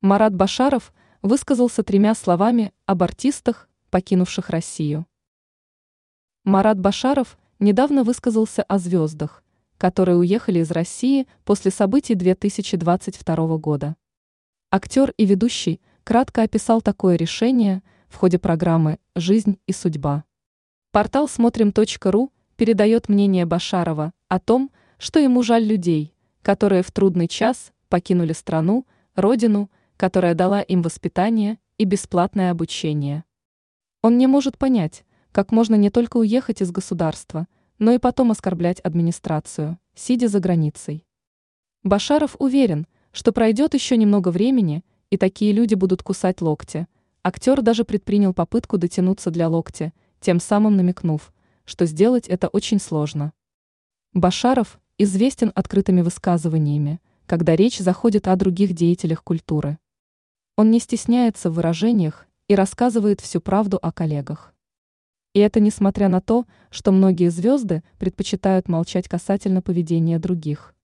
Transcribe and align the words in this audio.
Марат 0.00 0.32
Башаров 0.32 0.92
высказался 1.22 1.82
тремя 1.82 2.14
словами 2.14 2.72
об 2.86 3.02
артистах, 3.02 3.68
покинувших 3.90 4.48
Россию. 4.48 5.06
Марат 6.44 6.78
Башаров 6.78 7.36
недавно 7.58 8.04
высказался 8.04 8.62
о 8.62 8.78
звездах, 8.78 9.42
которые 9.76 10.16
уехали 10.16 10.60
из 10.60 10.70
России 10.70 11.26
после 11.44 11.72
событий 11.72 12.14
2022 12.14 13.56
года. 13.58 13.96
Актер 14.70 15.12
и 15.16 15.26
ведущий 15.26 15.80
кратко 16.04 16.42
описал 16.42 16.80
такое 16.80 17.16
решение 17.16 17.82
в 18.08 18.14
ходе 18.14 18.38
программы 18.38 19.00
«Жизнь 19.16 19.58
и 19.66 19.72
судьба». 19.72 20.22
Портал 20.92 21.26
«Смотрим.ру» 21.26 22.32
передает 22.56 23.08
мнение 23.08 23.46
Башарова 23.46 24.12
о 24.28 24.38
том, 24.38 24.70
что 24.96 25.18
ему 25.18 25.42
жаль 25.42 25.64
людей, 25.64 26.14
которые 26.42 26.84
в 26.84 26.92
трудный 26.92 27.26
час 27.26 27.72
покинули 27.88 28.32
страну, 28.32 28.86
родину, 29.16 29.68
которая 29.98 30.34
дала 30.34 30.62
им 30.62 30.80
воспитание 30.80 31.58
и 31.76 31.84
бесплатное 31.84 32.52
обучение. 32.52 33.24
Он 34.00 34.16
не 34.16 34.28
может 34.28 34.56
понять, 34.56 35.04
как 35.32 35.50
можно 35.50 35.74
не 35.74 35.90
только 35.90 36.18
уехать 36.18 36.62
из 36.62 36.70
государства, 36.70 37.48
но 37.80 37.90
и 37.90 37.98
потом 37.98 38.30
оскорблять 38.30 38.78
администрацию, 38.78 39.76
сидя 39.96 40.28
за 40.28 40.38
границей. 40.38 41.04
Башаров 41.82 42.36
уверен, 42.38 42.86
что 43.10 43.32
пройдет 43.32 43.74
еще 43.74 43.96
немного 43.96 44.28
времени, 44.28 44.84
и 45.10 45.16
такие 45.16 45.50
люди 45.50 45.74
будут 45.74 46.04
кусать 46.04 46.40
локти. 46.40 46.86
Актер 47.24 47.60
даже 47.60 47.84
предпринял 47.84 48.32
попытку 48.32 48.78
дотянуться 48.78 49.32
для 49.32 49.48
локтя, 49.48 49.92
тем 50.20 50.38
самым 50.38 50.76
намекнув, 50.76 51.32
что 51.64 51.86
сделать 51.86 52.28
это 52.28 52.46
очень 52.46 52.78
сложно. 52.78 53.32
Башаров 54.12 54.78
известен 54.96 55.50
открытыми 55.56 56.02
высказываниями, 56.02 57.00
когда 57.26 57.56
речь 57.56 57.78
заходит 57.78 58.28
о 58.28 58.36
других 58.36 58.74
деятелях 58.74 59.24
культуры. 59.24 59.76
Он 60.58 60.72
не 60.72 60.80
стесняется 60.80 61.50
в 61.50 61.54
выражениях 61.54 62.26
и 62.48 62.56
рассказывает 62.56 63.20
всю 63.20 63.40
правду 63.40 63.78
о 63.80 63.92
коллегах. 63.92 64.52
И 65.32 65.38
это 65.38 65.60
несмотря 65.60 66.08
на 66.08 66.20
то, 66.20 66.46
что 66.68 66.90
многие 66.90 67.30
звезды 67.30 67.84
предпочитают 68.00 68.68
молчать 68.68 69.08
касательно 69.08 69.62
поведения 69.62 70.18
других. 70.18 70.74